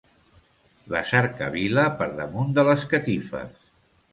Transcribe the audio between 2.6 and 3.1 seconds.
les